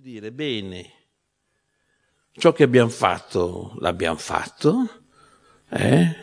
di 0.00 0.12
dire 0.12 0.32
bene, 0.32 0.92
ciò 2.32 2.52
che 2.52 2.62
abbiamo 2.62 2.88
fatto 2.88 3.74
l'abbiamo 3.80 4.16
fatto, 4.16 5.02
eh? 5.68 6.16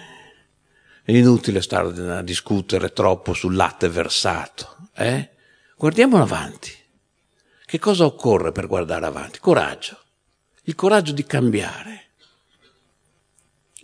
è 1.04 1.12
inutile 1.12 1.62
stare 1.62 2.18
a 2.18 2.24
discutere 2.24 2.92
troppo 2.92 3.34
sul 3.34 3.56
latte 3.56 3.88
versato, 3.88 4.90
eh? 4.96 5.30
guardiamo 5.76 6.20
avanti. 6.20 6.72
Che 7.66 7.80
cosa 7.80 8.06
occorre 8.06 8.52
per 8.52 8.66
guardare 8.66 9.06
avanti? 9.06 9.40
Coraggio, 9.40 10.00
il 10.64 10.74
coraggio 10.74 11.12
di 11.12 11.26
cambiare. 11.26 12.06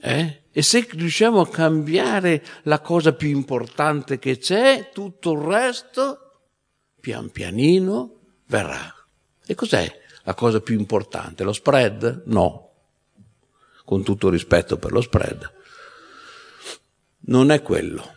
Eh? 0.02 0.42
E 0.52 0.62
se 0.64 0.88
riusciamo 0.90 1.42
a 1.42 1.50
cambiare 1.50 2.44
la 2.64 2.80
cosa 2.80 3.14
più 3.14 3.30
importante 3.30 4.18
che 4.18 4.40
c'è, 4.40 4.90
tutto 4.92 5.34
il 5.34 5.40
resto, 5.40 6.40
pian 7.00 7.30
pianino, 7.30 8.16
verrà. 8.48 9.03
E 9.46 9.56
cos'è 9.56 10.02
la 10.24 10.34
cosa 10.34 10.62
più 10.62 10.78
importante? 10.78 11.44
Lo 11.44 11.54
spread? 11.54 12.24
No. 12.26 12.72
Con 13.86 14.04
tutto 14.04 14.30
rispetto 14.30 14.78
per 14.78 14.92
lo 14.92 15.02
spread. 15.02 15.52
Non 17.26 17.52
è 17.52 17.62
quello. 17.62 18.16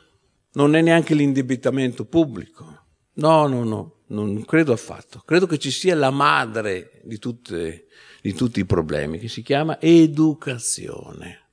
Non 0.53 0.75
è 0.75 0.81
neanche 0.81 1.15
l'indebitamento 1.15 2.05
pubblico. 2.05 2.84
No, 3.15 3.47
no, 3.47 3.65
no, 3.65 3.95
non 4.09 4.45
credo 4.45 4.73
affatto. 4.73 5.23
Credo 5.25 5.47
che 5.47 5.59
ci 5.59 5.70
sia 5.70 5.95
la 5.95 6.11
madre 6.11 7.01
di, 7.03 7.19
tutte, 7.19 7.87
di 8.20 8.34
tutti 8.34 8.61
i 8.61 8.67
problemi, 8.67 9.19
che 9.19 9.29
si 9.29 9.43
chiama 9.43 9.81
educazione 9.81 11.47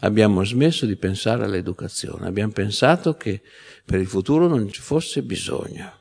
abbiamo 0.00 0.44
smesso 0.44 0.86
di 0.86 0.96
pensare 0.96 1.44
all'educazione, 1.44 2.26
abbiamo 2.26 2.52
pensato 2.52 3.16
che 3.16 3.42
per 3.84 4.00
il 4.00 4.06
futuro 4.06 4.46
non 4.46 4.70
ci 4.70 4.80
fosse 4.80 5.22
bisogno. 5.22 5.98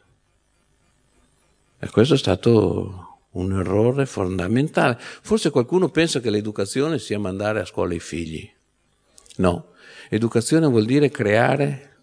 E 1.79 1.89
questo 1.89 2.15
è 2.15 2.17
stato 2.17 3.09
un 3.31 3.57
errore 3.57 4.05
fondamentale. 4.05 4.97
Forse 4.99 5.49
qualcuno 5.49 5.89
pensa 5.89 6.19
che 6.19 6.29
l'educazione 6.29 6.99
sia 6.99 7.19
mandare 7.19 7.61
a 7.61 7.65
scuola 7.65 7.93
i 7.93 7.99
figli. 7.99 8.49
No, 9.37 9.73
educazione 10.09 10.67
vuol 10.67 10.85
dire 10.85 11.09
creare, 11.09 11.97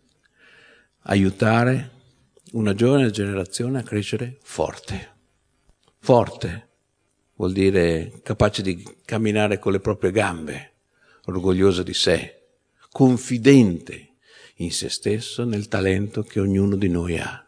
aiutare 1.03 1.91
una 2.53 2.75
giovane 2.75 3.11
generazione 3.11 3.81
a 3.81 3.83
crescere 3.83 4.39
forte. 4.43 5.15
Forte 5.99 6.69
vuol 7.35 7.53
dire 7.53 8.21
capace 8.23 8.63
di 8.63 8.83
camminare 9.05 9.59
con 9.59 9.73
le 9.73 9.81
proprie 9.81 10.11
gambe, 10.11 10.73
orgoglioso 11.27 11.83
di 11.83 11.93
sé, 11.93 12.45
confidente 12.91 14.15
in 14.57 14.73
se 14.73 14.89
stesso, 14.89 15.45
nel 15.45 15.69
talento 15.69 16.23
che 16.23 16.41
ognuno 16.41 16.77
di 16.77 16.89
noi 16.89 17.19
ha. 17.19 17.45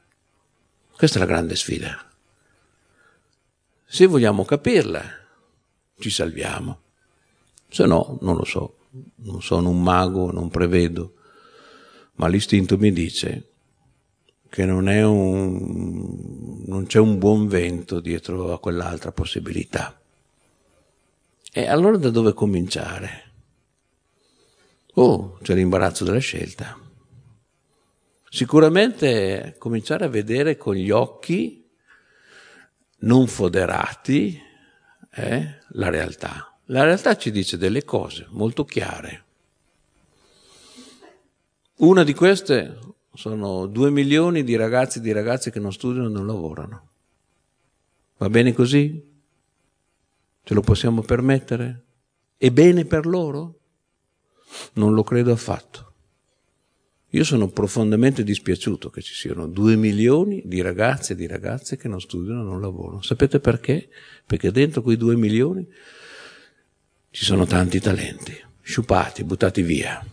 Questa 0.94 1.16
è 1.16 1.20
la 1.20 1.26
grande 1.26 1.56
sfida. 1.56 2.07
Se 3.90 4.04
vogliamo 4.04 4.44
capirla, 4.44 5.02
ci 5.98 6.10
salviamo. 6.10 6.80
Se 7.70 7.86
no, 7.86 8.18
non 8.20 8.36
lo 8.36 8.44
so, 8.44 8.80
non 9.22 9.40
sono 9.40 9.70
un 9.70 9.82
mago, 9.82 10.30
non 10.30 10.50
prevedo, 10.50 11.14
ma 12.16 12.28
l'istinto 12.28 12.76
mi 12.76 12.92
dice 12.92 13.48
che 14.50 14.66
non, 14.66 14.88
un, 14.88 16.64
non 16.66 16.84
c'è 16.84 16.98
un 16.98 17.16
buon 17.16 17.48
vento 17.48 18.00
dietro 18.00 18.52
a 18.52 18.60
quell'altra 18.60 19.10
possibilità. 19.10 19.98
E 21.50 21.66
allora 21.66 21.96
da 21.96 22.10
dove 22.10 22.34
cominciare? 22.34 23.32
Oh, 24.96 25.38
c'è 25.40 25.54
l'imbarazzo 25.54 26.04
della 26.04 26.18
scelta. 26.18 26.78
Sicuramente 28.28 29.54
cominciare 29.56 30.04
a 30.04 30.08
vedere 30.08 30.58
con 30.58 30.74
gli 30.74 30.90
occhi 30.90 31.57
non 33.00 33.26
foderati 33.26 34.40
eh, 35.10 35.58
la 35.68 35.88
realtà. 35.90 36.52
La 36.66 36.84
realtà 36.84 37.16
ci 37.16 37.30
dice 37.30 37.56
delle 37.56 37.84
cose 37.84 38.26
molto 38.30 38.64
chiare. 38.64 39.24
Una 41.76 42.02
di 42.02 42.12
queste 42.12 42.78
sono 43.14 43.66
due 43.66 43.90
milioni 43.90 44.42
di 44.42 44.56
ragazzi 44.56 44.98
e 44.98 45.00
di 45.00 45.12
ragazze 45.12 45.50
che 45.50 45.60
non 45.60 45.72
studiano 45.72 46.08
e 46.08 46.12
non 46.12 46.26
lavorano. 46.26 46.88
Va 48.18 48.28
bene 48.28 48.52
così? 48.52 49.16
Ce 50.42 50.54
lo 50.54 50.60
possiamo 50.60 51.02
permettere? 51.02 51.84
È 52.36 52.50
bene 52.50 52.84
per 52.84 53.06
loro? 53.06 53.60
Non 54.74 54.92
lo 54.94 55.02
credo 55.02 55.32
affatto. 55.32 55.87
Io 57.12 57.24
sono 57.24 57.48
profondamente 57.48 58.22
dispiaciuto 58.22 58.90
che 58.90 59.00
ci 59.00 59.14
siano 59.14 59.46
due 59.46 59.76
milioni 59.76 60.42
di 60.44 60.60
ragazze 60.60 61.14
e 61.14 61.16
di 61.16 61.26
ragazze 61.26 61.78
che 61.78 61.88
non 61.88 62.00
studiano 62.00 62.42
e 62.42 62.44
non 62.44 62.60
lavorano. 62.60 63.00
Sapete 63.00 63.40
perché? 63.40 63.88
Perché 64.26 64.50
dentro 64.50 64.82
quei 64.82 64.98
due 64.98 65.16
milioni 65.16 65.66
ci 67.10 67.24
sono 67.24 67.46
tanti 67.46 67.80
talenti, 67.80 68.38
sciupati, 68.60 69.24
buttati 69.24 69.62
via. 69.62 70.06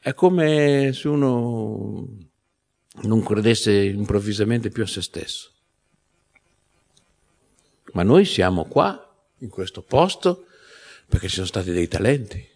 È 0.00 0.12
come 0.14 0.90
se 0.92 1.06
uno 1.06 2.08
non 3.02 3.22
credesse 3.22 3.72
improvvisamente 3.72 4.70
più 4.70 4.82
a 4.82 4.86
se 4.86 5.02
stesso. 5.02 5.50
Ma 7.92 8.02
noi 8.02 8.24
siamo 8.24 8.64
qua, 8.64 9.08
in 9.38 9.48
questo 9.48 9.82
posto, 9.82 10.46
perché 11.06 11.28
ci 11.28 11.34
sono 11.36 11.46
stati 11.46 11.70
dei 11.70 11.86
talenti. 11.86 12.48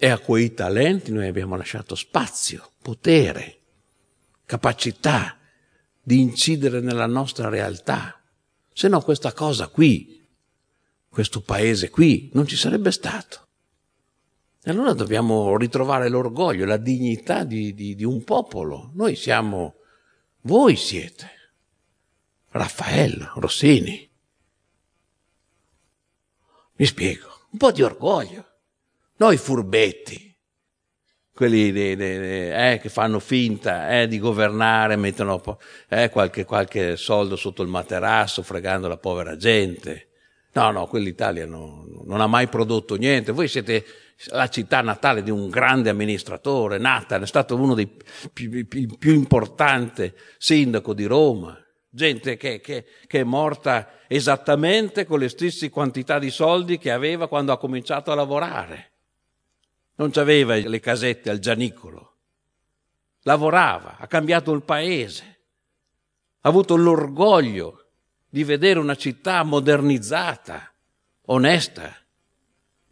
E 0.00 0.08
a 0.08 0.18
quei 0.18 0.54
talenti 0.54 1.10
noi 1.10 1.26
abbiamo 1.26 1.56
lasciato 1.56 1.96
spazio, 1.96 2.70
potere, 2.80 3.58
capacità 4.46 5.36
di 6.00 6.20
incidere 6.20 6.80
nella 6.80 7.06
nostra 7.06 7.48
realtà. 7.48 8.22
Se 8.72 8.86
no 8.86 9.00
questa 9.00 9.32
cosa 9.32 9.66
qui, 9.66 10.24
questo 11.08 11.40
paese 11.40 11.90
qui, 11.90 12.30
non 12.34 12.46
ci 12.46 12.54
sarebbe 12.54 12.92
stato. 12.92 13.48
E 14.62 14.70
allora 14.70 14.92
dobbiamo 14.92 15.56
ritrovare 15.56 16.08
l'orgoglio, 16.08 16.64
la 16.64 16.76
dignità 16.76 17.42
di, 17.42 17.74
di, 17.74 17.96
di 17.96 18.04
un 18.04 18.22
popolo. 18.22 18.92
Noi 18.94 19.16
siamo, 19.16 19.78
voi 20.42 20.76
siete, 20.76 21.28
Raffaello, 22.50 23.32
Rossini. 23.34 24.08
Mi 26.76 26.86
spiego 26.86 27.46
un 27.50 27.58
po' 27.58 27.72
di 27.72 27.82
orgoglio. 27.82 28.46
Noi 29.18 29.36
furbetti, 29.36 30.32
quelli 31.34 31.72
de, 31.72 31.96
de, 31.96 32.18
de, 32.18 32.72
eh, 32.72 32.78
che 32.78 32.88
fanno 32.88 33.18
finta 33.18 34.00
eh, 34.00 34.06
di 34.06 34.20
governare, 34.20 34.94
mettono 34.94 35.58
eh, 35.88 36.08
qualche, 36.08 36.44
qualche, 36.44 36.96
soldo 36.96 37.34
sotto 37.34 37.62
il 37.62 37.68
materasso, 37.68 38.44
fregando 38.44 38.86
la 38.86 38.96
povera 38.96 39.36
gente. 39.36 40.10
No, 40.52 40.70
no, 40.70 40.86
quell'Italia 40.86 41.46
no, 41.46 41.84
non 42.04 42.20
ha 42.20 42.28
mai 42.28 42.46
prodotto 42.46 42.94
niente. 42.94 43.32
Voi 43.32 43.48
siete 43.48 43.84
la 44.28 44.48
città 44.48 44.82
natale 44.82 45.24
di 45.24 45.30
un 45.30 45.48
grande 45.48 45.90
amministratore, 45.90 46.78
Nathan, 46.78 47.22
è 47.22 47.26
stato 47.26 47.56
uno 47.56 47.74
dei 47.74 47.88
più, 48.32 48.66
più, 48.68 48.86
più 48.96 49.14
importanti 49.14 50.12
sindaco 50.38 50.94
di 50.94 51.06
Roma 51.06 51.60
gente 51.90 52.36
che, 52.36 52.60
che, 52.60 52.84
che, 53.06 53.20
è 53.20 53.24
morta 53.24 53.88
esattamente 54.06 55.06
con 55.06 55.18
le 55.18 55.28
stesse 55.28 55.70
quantità 55.70 56.18
di 56.18 56.30
soldi 56.30 56.78
che 56.78 56.92
aveva 56.92 57.26
quando 57.26 57.50
ha 57.50 57.58
cominciato 57.58 58.12
a 58.12 58.14
lavorare. 58.14 58.92
Non 59.98 60.12
aveva 60.14 60.54
le 60.54 60.80
casette 60.80 61.28
al 61.28 61.40
gianicolo, 61.40 62.14
lavorava, 63.22 63.96
ha 63.98 64.06
cambiato 64.06 64.52
il 64.52 64.62
paese, 64.62 65.38
ha 66.40 66.48
avuto 66.48 66.76
l'orgoglio 66.76 67.86
di 68.28 68.44
vedere 68.44 68.78
una 68.78 68.94
città 68.94 69.42
modernizzata, 69.42 70.72
onesta. 71.26 71.92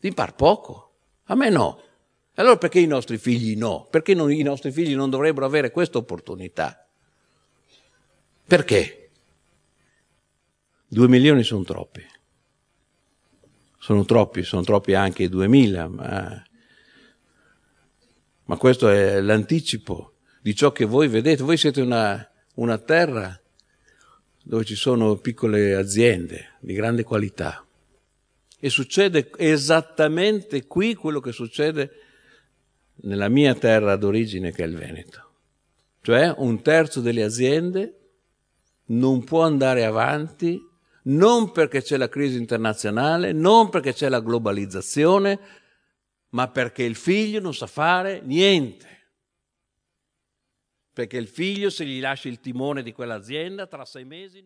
Ti 0.01 0.13
par 0.13 0.35
poco? 0.35 0.95
A 1.27 1.37
me 1.37 1.49
no. 1.49 1.81
Allora 2.35 2.57
perché 2.57 2.81
i 2.81 2.87
nostri 2.87 3.19
figli 3.19 3.57
no? 3.57 3.87
Perché 3.89 4.13
non, 4.13 4.33
i 4.33 4.43
nostri 4.43 4.73
figli 4.73 4.97
non 4.97 5.09
dovrebbero 5.09 5.47
avere 5.47 5.71
questa 5.71 5.99
opportunità? 5.99 6.87
Perché? 8.47 9.11
Due 10.89 11.09
milioni 11.09 11.45
sono 11.45 11.63
troppi. 11.63 12.05
Sono 13.79 14.05
troppi, 14.05 14.43
sono 14.43 14.63
troppi 14.63 14.95
anche 14.95 15.23
i 15.23 15.29
duemila, 15.29 15.87
ma, 15.87 16.46
ma 18.47 18.57
questo 18.57 18.89
è 18.89 19.21
l'anticipo 19.21 20.15
di 20.41 20.55
ciò 20.55 20.73
che 20.73 20.85
voi 20.85 21.09
vedete. 21.09 21.43
Voi 21.43 21.57
siete 21.57 21.81
una, 21.81 22.29
una 22.55 22.79
terra 22.79 23.39
dove 24.43 24.65
ci 24.65 24.77
sono 24.77 25.17
piccole 25.17 25.75
aziende 25.75 26.55
di 26.61 26.73
grande 26.73 27.03
qualità. 27.03 27.65
E 28.59 28.71
succede 28.71 29.31
esattamente 29.37 30.67
qui 30.67 30.95
quello 30.95 31.21
che 31.21 31.33
succede 31.33 31.91
nella 33.03 33.29
mia 33.29 33.55
terra 33.55 33.97
d'origine 33.97 34.53
che 34.53 34.63
è 34.63 34.67
il 34.67 34.77
Veneto. 34.77 35.25
Cioè 36.01 36.33
un 36.39 36.63
terzo 36.63 37.01
delle 37.01 37.25
aziende 37.25 37.99
non 38.87 39.25
può 39.25 39.43
andare 39.43 39.85
avanti 39.85 40.63
non 41.07 41.53
perché 41.53 41.83
c'è 41.83 41.97
la 41.97 42.09
crisi 42.09 42.37
internazionale, 42.37 43.33
non 43.33 43.69
perché 43.69 43.93
c'è 43.93 44.09
la 44.09 44.21
globalizzazione, 44.21 45.39
ma 46.31 46.49
perché 46.49 46.83
il 46.83 46.97
figlio 46.97 47.41
non 47.41 47.55
sa 47.55 47.67
fare 47.67 48.21
niente. 48.21 48.95
Perché 50.93 51.19
il 51.19 51.29
figlio, 51.29 51.69
se 51.69 51.85
gli 51.85 52.01
lascia 52.01 52.29
il 52.29 52.41
timone 52.41 52.83
di 52.83 52.93
quell'azienda, 52.93 53.67
tra 53.67 53.85
sei 53.85 54.05
mesi... 54.05 54.41
Non... 54.41 54.45